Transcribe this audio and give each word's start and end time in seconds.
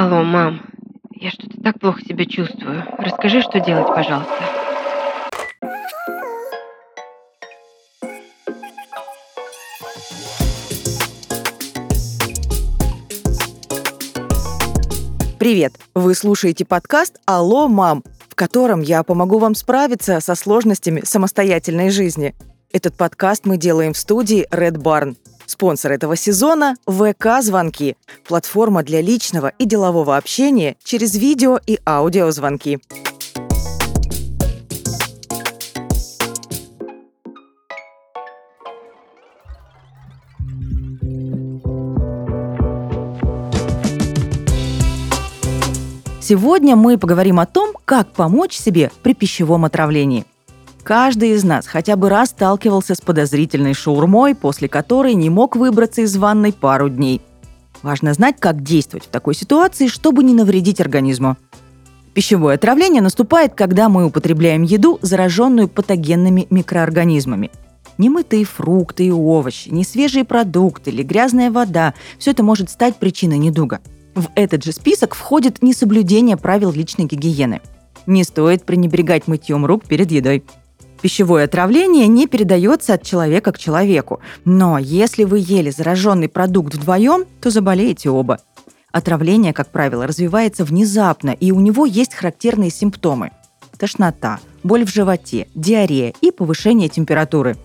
Алло, 0.00 0.22
мам, 0.22 0.60
я 1.16 1.28
что-то 1.32 1.60
так 1.60 1.80
плохо 1.80 2.00
себя 2.02 2.24
чувствую. 2.24 2.84
Расскажи, 2.98 3.42
что 3.42 3.58
делать, 3.58 3.88
пожалуйста. 3.88 4.32
Привет! 15.40 15.72
Вы 15.96 16.14
слушаете 16.14 16.64
подкаст 16.64 17.18
«Алло, 17.26 17.66
мам», 17.66 18.04
в 18.28 18.36
котором 18.36 18.82
я 18.82 19.02
помогу 19.02 19.38
вам 19.38 19.56
справиться 19.56 20.20
со 20.20 20.36
сложностями 20.36 21.00
самостоятельной 21.00 21.90
жизни. 21.90 22.36
Этот 22.72 22.96
подкаст 22.96 23.46
мы 23.46 23.56
делаем 23.56 23.94
в 23.94 23.98
студии 23.98 24.46
Red 24.52 24.76
Barn. 24.76 25.16
Спонсор 25.48 25.92
этого 25.92 26.14
сезона– 26.14 26.76
ВК-звонки– 26.86 27.96
платформа 28.28 28.82
для 28.82 29.00
личного 29.00 29.48
и 29.58 29.64
делового 29.64 30.18
общения 30.18 30.76
через 30.84 31.16
видео 31.16 31.58
и 31.66 31.78
аудиозвонки. 31.86 32.80
Сегодня 46.20 46.76
мы 46.76 46.98
поговорим 46.98 47.40
о 47.40 47.46
том, 47.46 47.74
как 47.86 48.12
помочь 48.12 48.54
себе 48.54 48.92
при 49.02 49.14
пищевом 49.14 49.64
отравлении– 49.64 50.26
Каждый 50.88 51.32
из 51.32 51.44
нас 51.44 51.66
хотя 51.66 51.96
бы 51.96 52.08
раз 52.08 52.30
сталкивался 52.30 52.94
с 52.94 53.02
подозрительной 53.02 53.74
шаурмой, 53.74 54.34
после 54.34 54.70
которой 54.70 55.12
не 55.12 55.28
мог 55.28 55.54
выбраться 55.54 56.00
из 56.00 56.16
ванной 56.16 56.50
пару 56.50 56.88
дней. 56.88 57.20
Важно 57.82 58.14
знать, 58.14 58.36
как 58.38 58.62
действовать 58.62 59.04
в 59.04 59.10
такой 59.10 59.34
ситуации, 59.34 59.86
чтобы 59.86 60.24
не 60.24 60.32
навредить 60.32 60.80
организму. 60.80 61.36
Пищевое 62.14 62.54
отравление 62.54 63.02
наступает, 63.02 63.52
когда 63.52 63.90
мы 63.90 64.06
употребляем 64.06 64.62
еду, 64.62 64.98
зараженную 65.02 65.68
патогенными 65.68 66.46
микроорганизмами. 66.48 67.50
Немытые 67.98 68.46
фрукты 68.46 69.08
и 69.08 69.10
овощи, 69.10 69.68
несвежие 69.68 70.24
продукты 70.24 70.90
или 70.90 71.02
грязная 71.02 71.50
вода– 71.50 71.92
все 72.18 72.30
это 72.30 72.42
может 72.42 72.70
стать 72.70 72.96
причиной 72.96 73.36
недуга. 73.36 73.80
В 74.14 74.28
этот 74.34 74.64
же 74.64 74.72
список 74.72 75.14
входит 75.14 75.60
несоблюдение 75.60 76.38
правил 76.38 76.72
личной 76.72 77.04
гигиены. 77.04 77.60
Не 78.06 78.24
стоит 78.24 78.64
пренебрегать 78.64 79.28
мытьем 79.28 79.66
рук 79.66 79.84
перед 79.84 80.10
едой. 80.10 80.44
Пищевое 81.00 81.44
отравление 81.44 82.08
не 82.08 82.26
передается 82.26 82.94
от 82.94 83.02
человека 83.02 83.52
к 83.52 83.58
человеку. 83.58 84.20
Но 84.44 84.78
если 84.78 85.24
вы 85.24 85.38
ели 85.38 85.70
зараженный 85.70 86.28
продукт 86.28 86.74
вдвоем, 86.74 87.24
то 87.40 87.50
заболеете 87.50 88.10
оба. 88.10 88.40
Отравление, 88.90 89.52
как 89.52 89.68
правило, 89.70 90.06
развивается 90.06 90.64
внезапно, 90.64 91.30
и 91.30 91.52
у 91.52 91.60
него 91.60 91.86
есть 91.86 92.14
характерные 92.14 92.70
симптомы. 92.70 93.30
Тошнота, 93.78 94.40
боль 94.64 94.84
в 94.84 94.88
животе, 94.88 95.46
диарея 95.54 96.14
и 96.20 96.32
повышение 96.32 96.88
температуры. 96.88 97.56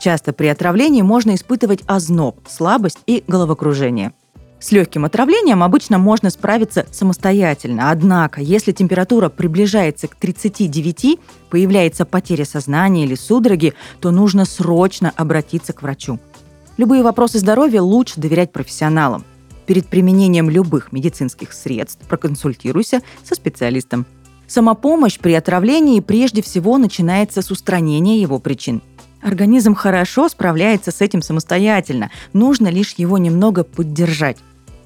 Часто 0.00 0.32
при 0.32 0.48
отравлении 0.48 1.02
можно 1.02 1.34
испытывать 1.34 1.84
озноб, 1.86 2.40
слабость 2.48 2.98
и 3.06 3.22
головокружение– 3.28 4.12
с 4.64 4.72
легким 4.72 5.04
отравлением 5.04 5.62
обычно 5.62 5.98
можно 5.98 6.30
справиться 6.30 6.86
самостоятельно, 6.90 7.90
однако 7.90 8.40
если 8.40 8.72
температура 8.72 9.28
приближается 9.28 10.08
к 10.08 10.14
39, 10.14 11.20
появляется 11.50 12.06
потеря 12.06 12.46
сознания 12.46 13.04
или 13.04 13.14
судороги, 13.14 13.74
то 14.00 14.10
нужно 14.10 14.46
срочно 14.46 15.12
обратиться 15.16 15.74
к 15.74 15.82
врачу. 15.82 16.18
Любые 16.78 17.02
вопросы 17.02 17.40
здоровья 17.40 17.82
лучше 17.82 18.18
доверять 18.18 18.52
профессионалам. 18.52 19.26
Перед 19.66 19.86
применением 19.86 20.48
любых 20.48 20.92
медицинских 20.92 21.52
средств 21.52 22.00
проконсультируйся 22.08 23.02
со 23.22 23.34
специалистом. 23.34 24.06
Самопомощь 24.46 25.18
при 25.18 25.34
отравлении 25.34 26.00
прежде 26.00 26.40
всего 26.40 26.78
начинается 26.78 27.42
с 27.42 27.50
устранения 27.50 28.18
его 28.18 28.38
причин– 28.38 28.80
Организм 29.24 29.74
хорошо 29.74 30.28
справляется 30.28 30.90
с 30.90 31.00
этим 31.00 31.22
самостоятельно, 31.22 32.10
нужно 32.34 32.68
лишь 32.68 32.92
его 32.98 33.16
немного 33.16 33.64
поддержать. 33.64 34.36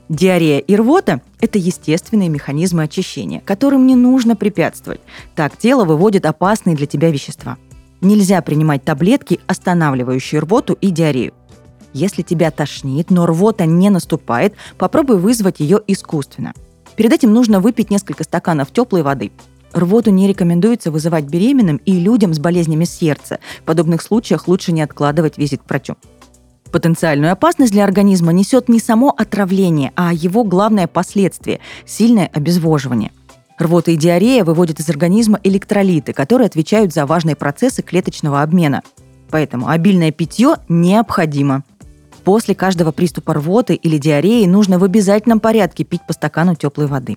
Диарея 0.09 0.59
и 0.61 0.75
рвота– 0.75 1.21
это 1.41 1.59
естественные 1.59 2.31
механизмы 2.31 2.85
очищения, 2.85 3.43
которым 3.45 3.87
не 3.87 3.95
нужно 3.95 4.37
препятствовать. 4.37 5.01
Так 5.35 5.59
тело 5.59 5.85
выводит 5.85 6.25
опасные 6.25 6.77
для 6.77 6.87
тебя 6.87 7.11
вещества. 7.11 7.59
Нельзя 8.01 8.41
принимать 8.41 8.85
таблетки, 8.85 9.41
останавливающие 9.47 10.41
рвоту 10.41 10.79
и 10.81 10.91
диарею. 10.91 11.35
Если 11.93 12.23
тебя 12.23 12.51
тошнит, 12.51 13.11
но 13.11 13.27
рвота 13.27 13.67
не 13.67 13.91
наступает, 13.91 14.55
попробуй 14.79 15.19
вызвать 15.19 15.61
ее 15.61 15.81
искусственно. 15.87 16.55
Перед 16.97 17.13
этим 17.13 17.35
нужно 17.35 17.61
выпить 17.61 17.91
несколько 17.91 18.25
стаканов 18.25 18.73
теплой 18.73 19.03
воды. 19.03 19.31
Рвоту 19.73 20.11
не 20.11 20.27
рекомендуется 20.27 20.91
вызывать 20.91 21.25
беременным 21.25 21.77
и 21.85 21.93
людям 21.93 22.33
с 22.33 22.39
болезнями 22.39 22.85
сердца. 22.85 23.41
В 23.61 23.65
подобных 23.65 24.01
случаях 24.01 24.49
лучше 24.49 24.73
не 24.73 24.81
откладывать 24.81 25.37
визит 25.37 25.63
к 25.63 25.69
врачу. 25.69 25.97
Потенциальную 26.71 27.33
опасность 27.33 27.73
для 27.73 27.84
организма 27.84 28.33
несет 28.33 28.69
не 28.69 28.79
само 28.79 29.15
отравление, 29.17 29.93
а 29.97 30.12
его 30.12 30.45
главное 30.45 30.87
последствие– 30.87 31.61
сильное 31.87 32.31
обезвоживание. 32.33 33.11
Рвота 33.59 33.91
и 33.91 33.97
диарея 33.97 34.45
выводят 34.45 34.78
из 34.78 34.89
организма 34.89 35.41
электролиты, 35.43 36.12
которые 36.12 36.47
отвечают 36.47 36.93
за 36.93 37.07
важные 37.07 37.34
процессы 37.34 37.83
клеточного 37.83 38.43
обмена. 38.43 38.83
Поэтому 39.31 39.69
обильное 39.69 40.12
питье 40.12 40.57
необходимо. 40.69 41.65
После 42.23 42.55
каждого 42.55 42.93
приступа 42.93 43.34
рвоты 43.34 43.75
или 43.75 43.99
диареи 43.99 44.45
нужно 44.47 44.78
в 44.78 44.84
обязательном 44.84 45.41
порядке 45.41 45.84
пить 45.84 46.03
по 46.07 46.12
стакану 46.12 46.55
теплой 46.55 46.87
воды. 46.87 47.17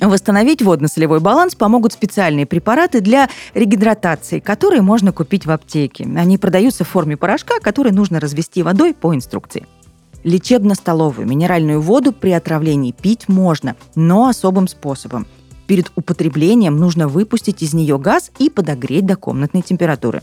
Восстановить 0.00 0.62
водно-солевой 0.62 1.20
баланс 1.20 1.54
помогут 1.54 1.92
специальные 1.92 2.46
препараты 2.46 3.02
для 3.02 3.28
регидратации, 3.52 4.40
которые 4.40 4.80
можно 4.80 5.12
купить 5.12 5.44
в 5.44 5.50
аптеке. 5.50 6.08
Они 6.16 6.38
продаются 6.38 6.84
в 6.84 6.88
форме 6.88 7.18
порошка, 7.18 7.60
который 7.60 7.92
нужно 7.92 8.18
развести 8.18 8.62
водой 8.62 8.94
по 8.94 9.14
инструкции. 9.14 9.66
Лечебно-столовую 10.24 11.26
минеральную 11.26 11.82
воду 11.82 12.12
при 12.12 12.30
отравлении 12.30 12.92
пить 12.92 13.28
можно, 13.28 13.76
но 13.94 14.28
особым 14.28 14.68
способом. 14.68 15.26
Перед 15.66 15.92
употреблением 15.96 16.78
нужно 16.78 17.06
выпустить 17.06 17.62
из 17.62 17.74
нее 17.74 17.98
газ 17.98 18.30
и 18.38 18.48
подогреть 18.48 19.04
до 19.04 19.16
комнатной 19.16 19.62
температуры. 19.62 20.22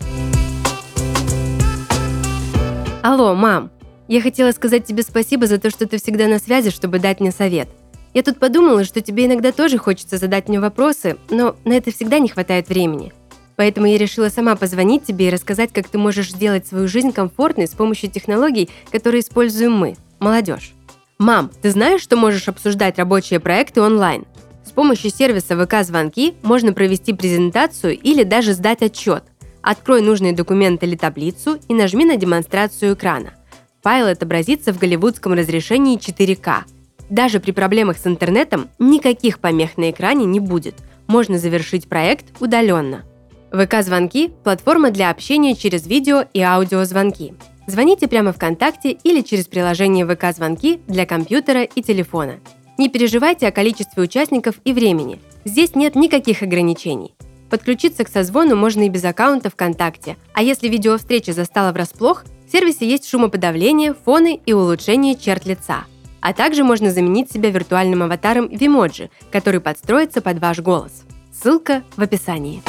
Алло, 3.03 3.35
мам. 3.35 3.69
Я 4.07 4.21
хотела 4.21 4.51
сказать 4.51 4.85
тебе 4.85 5.03
спасибо 5.03 5.45
за 5.45 5.59
то, 5.59 5.69
что 5.69 5.85
ты 5.85 5.99
всегда 5.99 6.27
на 6.27 6.39
связи, 6.39 6.71
чтобы 6.71 6.97
дать 6.99 7.19
мне 7.19 7.31
совет– 7.31 7.69
я 8.17 8.23
тут 8.23 8.39
подумала, 8.39 8.83
что 8.83 9.00
тебе 9.00 9.28
иногда 9.28 9.51
тоже 9.51 9.78
хочется 9.78 10.17
задать 10.17 10.50
мне 10.50 10.59
вопросы, 10.59 11.17
но 11.29 11.55
на 11.66 11.73
это 11.73 11.91
всегда 11.91 12.17
не 12.17 12.29
хватает 12.29 12.67
времени. 12.67 13.13
Поэтому 13.57 13.85
я 13.85 14.00
решила 14.00 14.29
сама 14.29 14.55
позвонить 14.55 15.05
тебе 15.05 15.28
и 15.28 15.29
рассказать, 15.29 15.72
как 15.72 15.88
ты 15.88 16.00
можешь 16.00 16.31
сделать 16.31 16.66
свою 16.66 16.88
жизнь 16.88 17.11
комфортной 17.11 17.67
с 17.67 17.75
помощью 17.75 18.09
технологий, 18.09 18.72
которые 18.91 19.22
используем 19.22 19.73
мы, 19.73 19.97
молодежь. 20.17 20.73
Мам, 21.19 21.51
ты 21.61 21.69
знаешь, 21.69 22.01
что 22.01 22.17
можешь 22.17 22.47
обсуждать 22.47 22.97
рабочие 22.97 23.39
проекты 23.39 23.81
онлайн? 23.81 24.25
С 24.66 24.72
помощью 24.72 25.11
сервиса 25.11 25.56
ВК-звонки 25.56 26.33
можно 26.41 26.73
провести 26.73 27.13
презентацию 27.13 27.95
или 28.00 28.23
даже 28.23 28.53
сдать 28.53 28.81
отчет. 28.81 29.25
Открой 29.61 30.01
нужные 30.01 30.33
документы 30.33 30.88
или 30.88 30.95
таблицу 30.95 31.59
и 31.67 31.75
нажми 31.75 32.03
на 32.03 32.17
демонстрацию 32.17 32.95
экрана. 32.95 33.35
Файл 33.83 34.07
отобразится 34.07 34.73
в 34.73 34.79
голливудском 34.79 35.33
разрешении 35.33 36.00
4К– 36.00 36.63
даже 37.09 37.40
при 37.40 37.51
проблемах 37.51 37.97
с 37.97 38.07
интернетом 38.07 38.69
никаких 38.79 39.40
помех 39.40 39.78
на 39.78 39.91
экране 39.91 40.25
не 40.25 40.40
будет. 40.40 40.75
Можно 41.07 41.40
завершить 41.40 41.88
проект 41.88 42.25
удаленно. 42.41 43.03
ВК-звонки– 43.51 44.31
платформа 44.44 44.91
для 44.91 45.09
общения 45.09 45.56
через 45.56 45.88
видео 45.88 46.25
и 46.34 46.41
аудиозвонки. 46.41 47.34
Звоните 47.66 48.07
прямо 48.07 48.34
ВКонтакте 48.34 48.91
или 48.91 49.22
через 49.22 49.45
приложение 49.45 50.06
ВК-звонки 50.06 50.81
для 50.88 51.06
компьютера 51.06 51.63
и 51.63 51.81
телефона. 51.81 52.39
Не 52.77 52.89
переживайте 52.89 53.48
о 53.48 53.51
количестве 53.51 54.03
участников 54.03 54.56
и 54.65 54.74
времени. 54.74 55.19
Здесь 55.45 55.75
нет 55.75 55.95
никаких 55.95 56.44
ограничений. 56.44 57.13
Подключиться 57.50 58.03
к 58.03 58.10
созвону 58.10 58.57
можно 58.57 58.83
и 58.83 58.89
без 58.89 59.06
аккаунта 59.06 59.50
ВКонтакте, 59.50 60.18
а 60.33 60.44
если 60.44 60.68
видеовстреча 60.68 61.31
застала 61.31 61.71
врасплох, 61.71 62.25
в 62.45 62.51
сервисе 62.51 62.88
есть 62.88 63.10
шумоподавление, 63.10 63.94
фоны 63.94 64.39
и 64.45 64.51
улучшение 64.51 65.15
черт 65.15 65.45
лица– 65.45 65.86
а 66.21 66.33
также 66.33 66.63
можно 66.63 66.91
заменить 66.91 67.31
себя 67.31 67.49
виртуальным 67.49 68.03
аватаром 68.03 68.45
Vimoji, 68.45 69.09
который 69.31 69.59
подстроится 69.59 70.21
под 70.21 70.39
ваш 70.39 70.59
голос. 70.59 71.03
Ссылка 71.31 71.83
в 71.95 72.01
описании. 72.01 72.61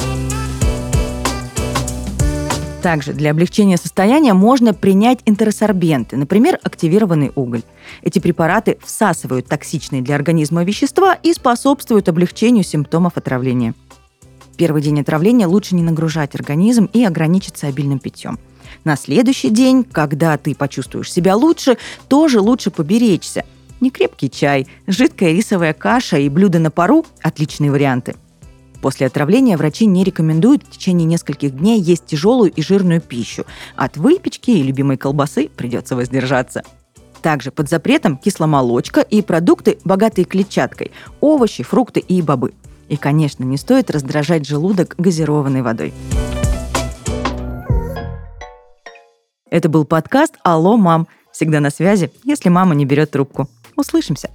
Также 2.83 3.13
для 3.13 3.33
облегчения 3.33 3.77
состояния 3.77 4.35
можно 4.35 4.73
принять 4.73 5.19
интерсорбенты, 5.27 6.17
например, 6.17 6.61
активированный 6.63 7.33
уголь. 7.35 7.63
Эти 8.03 8.21
препараты 8.21 8.79
всасывают 8.85 9.47
токсичные 9.49 10.01
для 10.01 10.15
организма 10.15 10.63
вещества 10.63 11.15
и 11.15 11.33
способствуют 11.33 12.09
облегчению 12.09 12.63
симптомов 12.63 13.17
отравления. 13.17 13.75
Первый 14.57 14.81
день 14.81 15.01
отравления 15.01 15.47
лучше 15.47 15.75
не 15.75 15.83
нагружать 15.83 16.35
организм 16.35 16.89
и 16.93 17.05
ограничиться 17.05 17.67
обильным 17.67 17.99
питьем. 17.99 18.39
На 18.85 18.97
следующий 18.97 19.51
день, 19.51 19.85
когда 19.85 20.37
ты 20.37 20.55
почувствуешь 20.55 21.13
себя 21.13 21.37
лучше, 21.37 21.79
тоже 22.09 22.41
лучше 22.41 22.71
поберечься. 22.71 23.45
Некрепкий 23.81 24.29
чай, 24.29 24.67
жидкая 24.87 25.33
рисовая 25.33 25.73
каша 25.73 26.19
и 26.19 26.29
блюда 26.29 26.59
на 26.59 26.71
пару– 26.71 27.07
отличные 27.23 27.71
варианты. 27.71 28.17
После 28.81 29.07
отравления 29.07 29.57
врачи 29.57 29.87
не 29.87 30.05
рекомендуют 30.05 30.63
в 30.65 30.71
течение 30.71 31.05
нескольких 31.05 31.57
дней 31.57 31.81
есть 31.81 32.07
тяжелую 32.07 32.53
и 32.53 32.63
жирную 32.63 33.01
пищу. 33.01 33.45
От 33.77 33.97
выпечки 33.97 34.51
и 34.51 34.63
любимой 34.63 34.97
колбасы 34.97 35.49
придется 35.49 35.97
воздержаться. 35.97 36.63
Также 37.23 37.51
под 37.51 37.69
запретом 37.69 38.17
кисломолочка 38.17 39.01
и 39.01 39.23
продукты, 39.23 39.79
богатые 39.85 40.25
клетчаткой, 40.25 40.93
овощи, 41.21 41.65
фрукты 41.65 42.01
и 42.01 42.23
бобы. 42.23 42.55
И, 42.89 42.97
конечно, 42.97 43.45
не 43.45 43.57
стоит 43.57 43.91
раздражать 43.91 44.47
желудок 44.47 44.95
газированной 44.97 45.63
водой. 45.63 45.93
Это 49.51 49.69
был 49.69 49.85
подкаст 49.85 50.35
«Алло, 50.43 50.77
мам». 50.77 51.09
Всегда 51.33 51.61
на 51.61 51.71
связи, 51.71 52.11
если 52.25 52.49
мама 52.49 52.75
не 52.75 52.85
берет 52.85 53.11
трубку. 53.13 53.49
Услышимся. 53.77 54.31